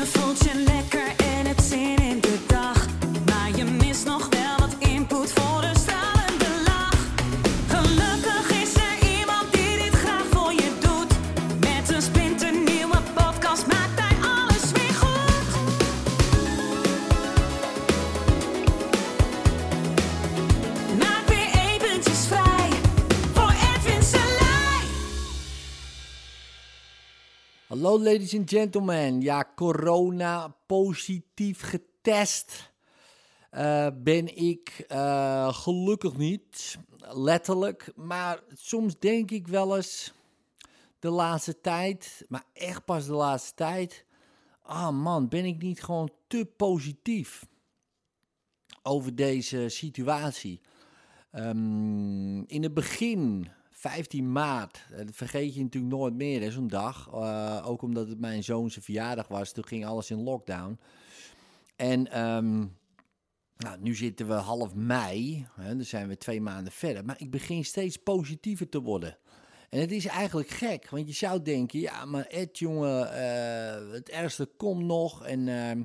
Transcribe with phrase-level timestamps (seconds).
[0.00, 0.99] Je voelt
[27.80, 29.20] Hallo ladies and gentlemen.
[29.20, 32.72] Ja, corona positief getest
[33.50, 37.92] eh, ben ik eh, gelukkig niet, letterlijk.
[37.96, 40.12] Maar soms denk ik wel eens
[40.98, 44.04] de laatste tijd, maar echt pas de laatste tijd.
[44.62, 47.46] Ah man, ben ik niet gewoon te positief
[48.82, 50.60] over deze situatie?
[51.30, 53.48] Ehm, in het begin,
[53.80, 57.08] 15 maart, eh, dat vergeet je natuurlijk nooit meer, hè, zo'n dag.
[57.12, 60.78] Eh, ook omdat het mijn zoon zijn verjaardag was, toen ging alles in lockdown.
[61.76, 62.58] En ehm,
[63.56, 67.04] nou, nu zitten we half mei, hè, dan zijn we twee maanden verder.
[67.04, 69.18] Maar ik begin steeds positiever te worden.
[69.68, 74.08] En het is eigenlijk gek, want je zou denken, ja, maar Ed, jongen, eh, het
[74.08, 75.24] ergste komt nog.
[75.24, 75.82] En, ehm,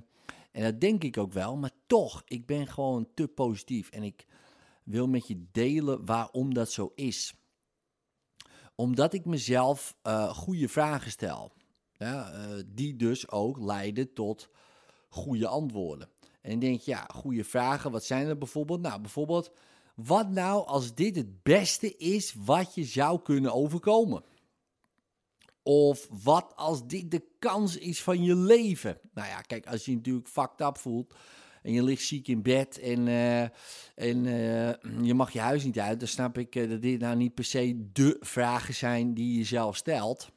[0.52, 3.90] en dat denk ik ook wel, maar toch, ik ben gewoon te positief.
[3.90, 4.26] En ik
[4.84, 7.34] wil met je delen waarom dat zo is.
[8.76, 11.52] Omdat ik mezelf eh, goede vragen stel.
[11.98, 14.50] Ja, eh, die dus ook leiden tot
[15.10, 16.10] goede antwoorden.
[16.42, 18.82] En ik denk, ja, goede vragen, wat zijn er bijvoorbeeld?
[18.82, 19.52] Nou, bijvoorbeeld,
[19.96, 24.24] wat nou als dit het beste is wat je zou kunnen overkomen?
[25.64, 29.00] Of wat als dit de kans is van je leven?
[29.14, 31.14] Nou ja, kijk, als je je natuurlijk fucked up voelt
[31.66, 33.42] en je ligt ziek in bed en, eh,
[33.96, 37.16] en eh, je mag je huis niet uit, dan snap ik eh, dat dit nou
[37.16, 40.34] niet per se de vragen zijn die je zelf stelt.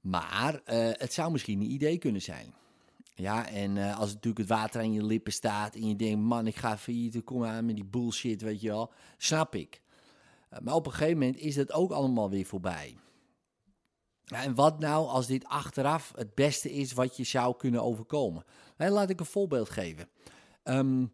[0.00, 0.60] Maar
[0.98, 2.54] het zou misschien een idee kunnen zijn.
[3.14, 6.56] Ja, en als natuurlijk het water aan je lippen staat en je denkt, man, ik
[6.56, 9.82] ga failliet, kom aan met die bullshit, weet je wel, snap ik.
[10.62, 12.96] Maar op een gegeven moment is dat ook allemaal weer voorbij.
[14.30, 18.44] En wat nou als dit achteraf het beste is wat je zou kunnen overkomen?
[18.76, 20.08] Laat ik een voorbeeld geven.
[20.62, 21.04] Ehm,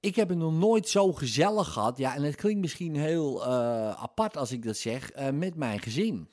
[0.00, 1.98] ik heb het nog nooit zo gezellig gehad.
[1.98, 5.80] Ja, en het klinkt misschien heel eh, apart als ik dat zeg, eh, met mijn
[5.80, 6.28] gezin.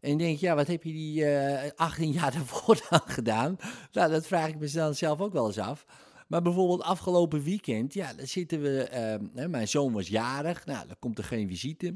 [0.00, 3.56] En je denkt, ja, wat heb je die eh 18 jaar daarvoor dan gedaan?
[3.92, 5.86] Nou, dat vraag ik mezelf zelf ook wel eens af.
[6.28, 8.82] Maar bijvoorbeeld afgelopen weekend, ja, dan zitten we...
[8.82, 11.94] eh, hè, mijn zoon was jarig, nou, dan komt er geen visite.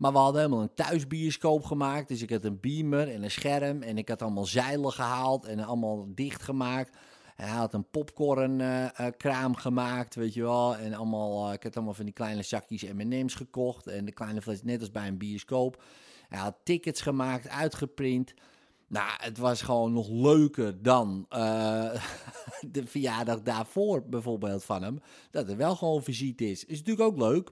[0.00, 2.08] Maar we hadden helemaal een thuisbioscoop gemaakt.
[2.08, 3.82] Dus ik had een beamer en een scherm.
[3.82, 6.96] En ik had allemaal zeilen gehaald en allemaal dichtgemaakt.
[7.36, 10.76] En hij had een popcornkraam gemaakt, weet je wel.
[10.76, 13.86] En allemaal, eh, ik had allemaal van die kleine zakjes M&M's gekocht.
[13.86, 15.82] En de kleine fles, net als bij een bioscoop.
[16.28, 18.34] Hij had tickets gemaakt, uitgeprint.
[18.88, 22.02] Nou, het was gewoon nog leuker dan eh,
[22.72, 25.00] de verjaardag daarvoor bijvoorbeeld van hem.
[25.30, 26.64] Dat er wel gewoon visite is.
[26.64, 27.50] Is natuurlijk ook leuk.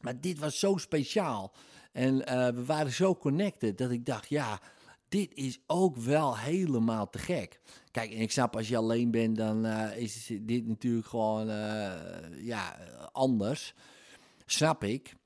[0.00, 1.52] Maar dit was zo speciaal.
[1.92, 4.60] En eh, we waren zo connected dat ik dacht, ja,
[5.08, 7.60] dit is ook wel helemaal te gek.
[7.90, 12.44] Kijk, en ik snap als je alleen bent, dan eh, is dit natuurlijk gewoon eh,
[12.44, 12.78] ja,
[13.12, 13.74] anders.
[14.46, 15.18] Snap ik.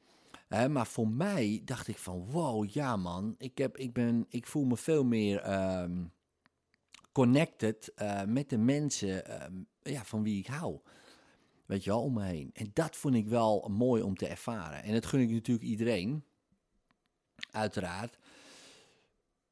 [0.69, 4.65] Maar voor mij dacht ik van, wow, ja man, ik, heb, ik, ben, ik voel
[4.65, 6.05] me veel meer ehm,
[7.12, 7.93] connected
[8.27, 9.53] met de mensen ehm,
[9.83, 10.81] ja, van wie ik hou.
[11.67, 12.51] Weet je wel, om me heen.
[12.53, 14.83] En dat vond ik wel mooi om te ervaren.
[14.83, 16.25] En dat gun ik natuurlijk iedereen.
[17.51, 18.19] Uiteraard.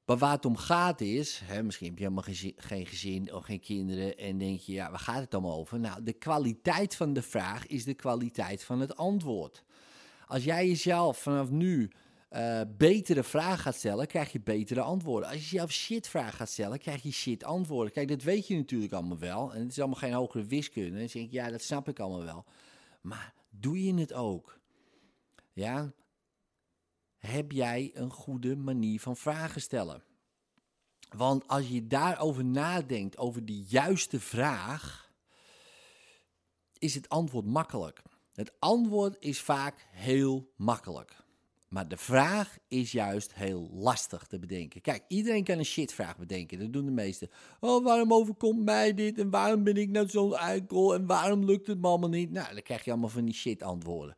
[0.04, 3.34] Maar waar het om gaat is, hè, misschien heb je helemaal geen zi- geen gezin
[3.34, 5.80] of geen kinderen en denk je, ja, waar gaat het allemaal over?
[5.80, 9.64] Nou, de kwaliteit van de vraag is de kwaliteit van het antwoord.
[10.26, 11.90] Als jij jezelf vanaf nu
[12.32, 15.28] eh, betere vragen gaat stellen, krijg je betere antwoorden.
[15.28, 17.92] Als je jezelf shit vragen gaat stellen, krijg je shit antwoorden.
[17.92, 19.54] Kijk, dat weet je natuurlijk allemaal wel.
[19.54, 20.90] En het is allemaal geen hogere wiskunde.
[20.90, 22.44] Dan denk ik, ja, dat snap ik allemaal wel.
[23.00, 24.58] Maar doe je het ook?
[25.52, 25.92] Ja,
[27.18, 30.02] heb jij een goede manier van vragen stellen?
[31.08, 35.12] Want als je daarover nadenkt, over de juiste vraag,
[36.78, 38.02] is het antwoord makkelijk.
[38.34, 41.21] Het antwoord is vaak heel makkelijk.
[41.72, 44.80] Maar de vraag is juist heel lastig te bedenken.
[44.80, 46.58] Kijk, iedereen kan een shitvraag bedenken.
[46.58, 47.30] Dat doen de meesten.
[47.60, 49.18] Oh, waarom overkomt mij dit?
[49.18, 50.94] En waarom ben ik nou zo'n eikel?
[50.94, 52.30] En waarom lukt het me allemaal niet?
[52.30, 54.16] Nou, dan krijg je allemaal van die shit antwoorden.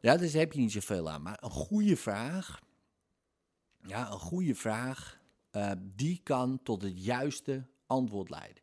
[0.00, 1.22] Ja, dus daar heb je niet zoveel aan.
[1.22, 2.62] Maar een goede vraag,
[3.86, 5.20] ja, een goede vraag,
[5.50, 8.62] eh, die kan tot het juiste antwoord leiden.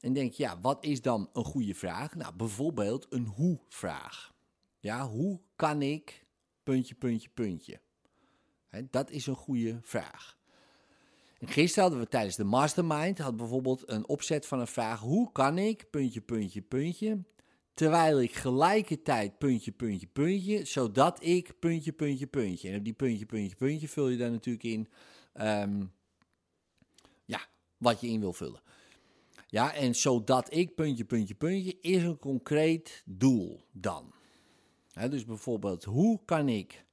[0.00, 2.14] En denk je, ja, wat is dan een goede vraag?
[2.14, 4.34] Nou, bijvoorbeeld een hoe-vraag.
[4.78, 6.24] Ja, hoe kan ik,
[6.62, 7.80] puntje, puntje, puntje.
[8.90, 10.38] Dat is een goede vraag.
[11.38, 15.32] En gisteren hadden we tijdens de mastermind had bijvoorbeeld een opzet van een vraag: hoe
[15.32, 17.24] kan ik puntje, puntje, puntje,
[17.74, 22.68] terwijl ik gelijkertijd puntje, puntje, puntje, zodat ik puntje, puntje, puntje.
[22.70, 24.88] En op die puntje, puntje, puntje vul je daar natuurlijk in,
[25.32, 25.84] ehm,
[27.24, 27.40] ja,
[27.76, 28.60] wat je in wil vullen.
[29.46, 34.12] Ja, en zodat ik puntje, puntje, puntje is een concreet doel dan.
[34.92, 36.84] Dus bijvoorbeeld, hoe kan ik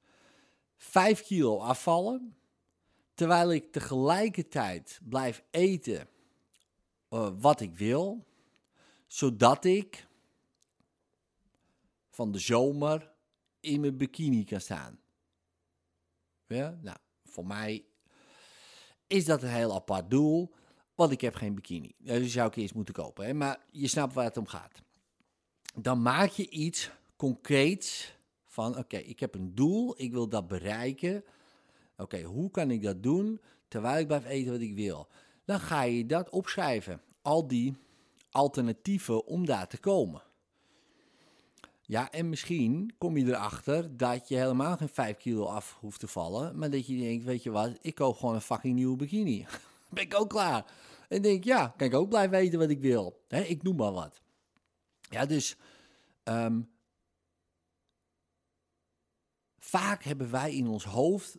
[0.77, 2.37] 5 kilo afvallen,
[3.13, 6.09] terwijl ik tegelijkertijd blijf eten
[7.09, 8.25] uh, wat ik wil,
[9.07, 10.07] zodat ik
[12.09, 13.11] van de zomer
[13.59, 14.99] in mijn bikini kan staan.
[16.47, 17.85] Ja, nou, voor mij
[19.07, 20.53] is dat een heel apart doel,
[20.95, 21.95] want ik heb geen bikini.
[21.97, 23.25] Dus zou ik eerst moeten kopen.
[23.25, 23.33] Hè?
[23.33, 24.81] Maar je snapt waar het om gaat.
[25.75, 28.15] Dan maak je iets concreets
[28.45, 31.23] van, oké, ik heb een doel, ik wil dat bereiken.
[31.97, 35.07] Oké, hoe kan ik dat doen terwijl ik blijf eten wat ik wil?
[35.45, 37.01] Dan ga je dat opschrijven.
[37.21, 37.75] Al die
[38.31, 40.21] alternatieven om daar te komen.
[41.81, 46.07] Ja, en misschien kom je erachter dat je helemaal geen 5 kilo af hoeft te
[46.07, 46.57] vallen.
[46.57, 49.45] Maar dat je denkt, weet je wat, ik koop gewoon een fucking nieuwe bikini.
[49.89, 50.65] ben ik ook klaar.
[51.09, 53.21] En denk, ja, kan ik ook blijven weten wat ik wil.
[53.27, 54.21] Ik noem maar wat.
[55.09, 55.55] Ja, dus
[56.23, 56.69] um,
[59.67, 61.37] vaak hebben wij in ons hoofd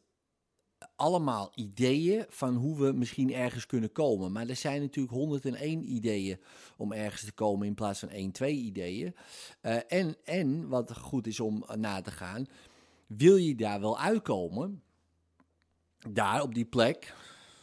[0.96, 4.32] allemaal ideeën van hoe we misschien ergens kunnen komen.
[4.32, 6.40] Maar er zijn natuurlijk 101 ideeën
[6.76, 9.14] om ergens te komen in plaats van 1, 2 ideeën.
[9.62, 12.46] Uh, en, en wat goed is om na te gaan,
[13.06, 14.82] wil je daar wel uitkomen?
[16.10, 17.14] Daar op die plek,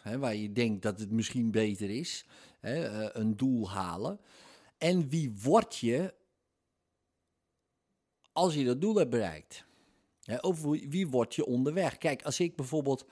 [0.01, 2.25] hè, waar je denkt dat het misschien beter is,
[2.59, 4.19] hè, uh, een doel halen.
[4.77, 6.13] En wie word je
[8.31, 9.65] als je dat doel hebt bereikt?
[10.25, 11.97] Ja, of wie word je onderweg?
[11.97, 13.05] Kijk, als ik bijvoorbeeld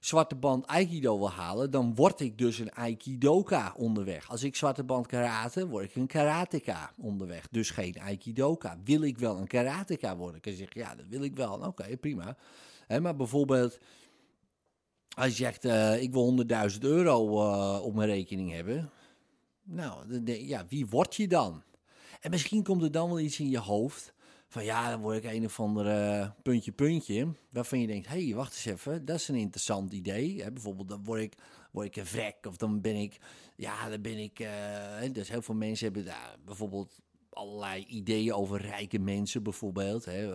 [0.00, 4.30] zwarte band Aikido wil halen, dan word ik dus een Aikidoka onderweg.
[4.30, 7.48] Als ik zwarte band karate, word ik een karateka onderweg.
[7.50, 8.78] Dus geen Aikidoka.
[8.84, 10.40] Wil ik wel een karateka worden?
[10.40, 11.58] Kan zeggen, ja, dat wil ik wel.
[11.58, 12.36] Oké, prima.
[13.00, 13.78] maar bijvoorbeeld,
[15.16, 18.90] als je zegt, uh, ik wil 100.000 euro uh, op mijn rekening hebben.
[19.62, 21.62] Nou, ja, wie word je dan?
[22.20, 24.14] En misschien komt er dan wel iets in je hoofd
[24.50, 27.32] van ja, dan word ik een of ander puntje, puntje.
[27.50, 30.42] Waarvan je denkt, hé, hey, wacht eens even, dat is een interessant idee.
[30.42, 31.34] Hè, bijvoorbeeld, dan word ik,
[31.70, 33.18] word ik een vrek of dan ben ik,
[33.56, 34.40] ja, dan ben ik...
[34.40, 37.00] Uh, dus heel veel mensen hebben daar bijvoorbeeld
[37.30, 40.04] allerlei ideeën over rijke mensen bijvoorbeeld.
[40.04, 40.32] Hè,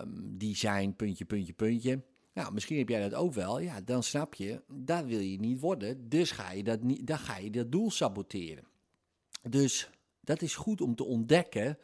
[0.00, 2.02] um, die zijn puntje, puntje, puntje.
[2.32, 3.58] Nou, misschien heb jij dat ook wel.
[3.58, 6.08] Ja, dan snap je, daar wil je niet worden.
[6.08, 8.64] Dus ga je dat, niet, dan ga je dat doel saboteren.
[9.42, 9.90] Dus
[10.20, 11.78] dat is goed om te ontdekken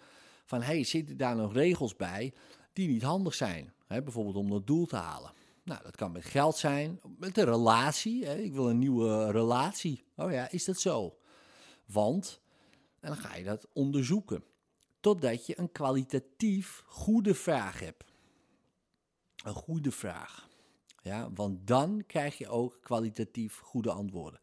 [0.50, 2.32] van hey, zitten daar nog regels bij
[2.72, 3.72] die niet handig zijn?
[3.86, 5.32] Hè, bijvoorbeeld om dat doel te halen.
[5.62, 8.24] Nou, dat kan met geld zijn, met een relatie.
[8.24, 8.36] Hè.
[8.36, 10.04] Ik wil een nieuwe relatie.
[10.16, 11.18] Oh ja, is dat zo?
[11.84, 12.40] Want,
[13.00, 14.44] en dan ga je dat onderzoeken.
[15.00, 18.04] Totdat je een kwalitatief goede vraag hebt.
[19.44, 20.48] Een goede vraag.
[21.02, 24.40] Ja, want dan krijg je ook kwalitatief goede antwoorden.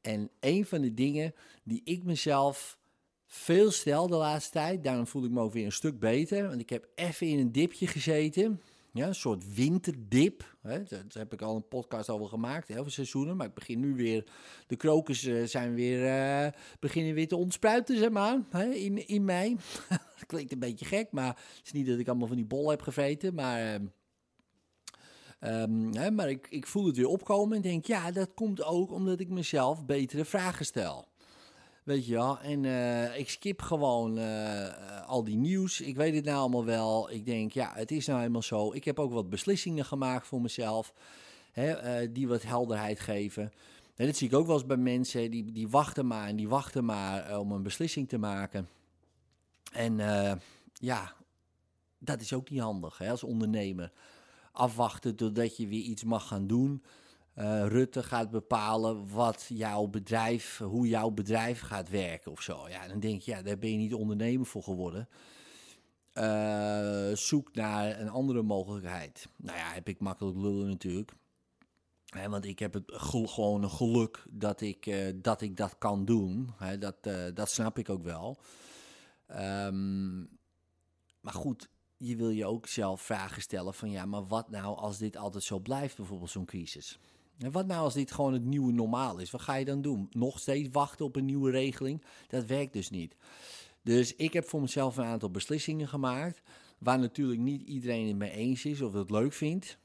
[0.00, 2.78] En een van de dingen die ik mezelf
[3.26, 4.84] veel stel de laatste tijd.
[4.84, 6.48] Daarom voel ik me ook weer een stuk beter.
[6.48, 8.60] Want ik heb even in een dipje gezeten.
[8.92, 10.56] Ja, een soort winterdip.
[10.62, 10.82] Hè.
[10.82, 13.36] Daar heb ik al een podcast over gemaakt, heel veel seizoenen.
[13.36, 14.24] Maar ik begin nu weer.
[14.66, 16.02] De krokus uh, zijn weer.
[16.44, 18.38] Uh, beginnen weer te ontspruiten, zeg maar.
[18.50, 19.56] Hè, in, in mei.
[19.88, 22.70] dat klinkt een beetje gek, maar het is niet dat ik allemaal van die bollen
[22.70, 23.34] heb gegeten.
[23.34, 23.80] Maar.
[25.40, 28.92] Um, hè, maar ik, ik voel het weer opkomen en denk, ja, dat komt ook
[28.92, 31.08] omdat ik mezelf betere vragen stel.
[31.86, 32.38] Weet je wel.
[32.38, 35.80] En uh, ik skip gewoon uh, al die nieuws.
[35.80, 37.10] Ik weet het nou allemaal wel.
[37.10, 38.72] Ik denk, ja, het is nou helemaal zo.
[38.72, 40.92] Ik heb ook wat beslissingen gemaakt voor mezelf.
[41.52, 43.52] Hè, uh, die wat helderheid geven.
[43.96, 45.30] En dat zie ik ook wel eens bij mensen.
[45.30, 48.68] Die, die wachten maar en die wachten maar om een beslissing te maken.
[49.72, 49.96] En
[50.72, 51.12] ja,
[51.98, 53.92] dat is ook niet handig hè, als ondernemer.
[54.52, 56.82] Afwachten totdat je weer iets mag gaan doen
[57.38, 62.68] uh, Rutte gaat bepalen wat jouw bedrijf, hoe jouw bedrijf gaat werken of zo.
[62.68, 65.08] Ja, dan denk je, ja, daar ben je niet ondernemer voor geworden.
[66.14, 69.28] Uh, zoek naar een andere mogelijkheid.
[69.36, 71.12] Nou ja, heb ik makkelijk lullen natuurlijk.
[72.28, 76.50] Want ik heb het gewoon een geluk dat ik, uh, dat, ik dat kan doen.
[76.78, 76.96] Dat,
[77.34, 78.38] dat snap ik ook wel.
[79.30, 80.28] Um,
[81.20, 84.98] maar goed, je wil je ook zelf vragen stellen van ja, maar wat nou als
[84.98, 86.98] dit altijd zo blijft, bijvoorbeeld zo'n crisis?
[87.38, 89.30] En wat nou als dit gewoon het nieuwe normaal is?
[89.30, 90.06] Wat ga je dan doen?
[90.10, 92.04] Nog steeds wachten op een nieuwe regeling?
[92.28, 93.16] Dat werkt dus niet.
[93.82, 96.42] Dus ik heb voor mezelf een aantal beslissingen gemaakt.
[96.78, 99.78] Waar natuurlijk niet iedereen het mee eens is of het leuk vindt.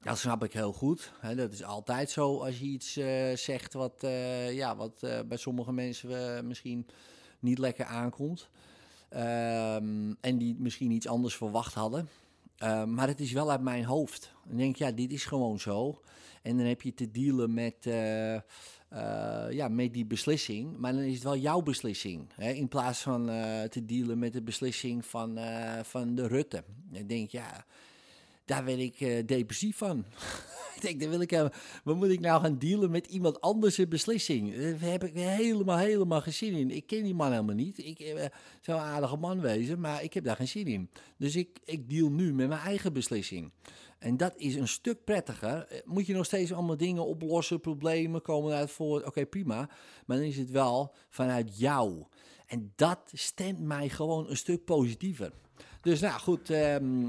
[0.00, 1.12] Dat snap ik heel goed.
[1.36, 5.36] Dat is altijd zo als je iets eh, zegt wat, eh, ja, wat eh, bij
[5.36, 6.86] sommige mensen misschien
[7.40, 8.48] niet lekker aankomt.
[9.08, 12.08] Ehm, en die misschien iets anders verwacht hadden.
[12.58, 14.32] Ehm, maar het is wel uit mijn hoofd.
[14.48, 16.00] Dan denk ik, ja, dit is gewoon zo.
[16.42, 18.34] En dan heb je te dealen met, eh,
[18.88, 20.76] eh, ja, met die beslissing.
[20.76, 22.28] Maar dan is het wel jouw beslissing.
[22.34, 22.50] Hè?
[22.50, 26.64] In plaats van eh, te dealen met de beslissing van, eh, van de Rutte.
[26.90, 27.64] Dan denk ik, ja,
[28.46, 30.04] daar werd ik eh, depressief van.
[30.76, 31.46] ik denk, dan wil ik, eh,
[31.84, 34.56] wat moet ik nou gaan dealen met iemand anders' beslissing?
[34.56, 36.70] Daar heb ik helemaal, helemaal geen zin in.
[36.70, 37.78] Ik ken die man helemaal niet.
[37.78, 38.24] Ik eh,
[38.60, 40.90] zou een aardige man wezen, maar ik heb daar geen zin in.
[41.16, 43.52] Dus ik, ik deal nu met mijn eigen beslissing.
[43.98, 45.66] En dat is een stuk prettiger.
[45.66, 49.02] Eh, Moet je nog steeds allemaal dingen oplossen, problemen komen uit voor.
[49.02, 49.68] Oké, prima.
[50.06, 52.04] Maar dan is het wel vanuit jou.
[52.46, 55.32] En dat stemt mij gewoon een stuk positiever.
[55.80, 57.08] Dus nou goed, ehm,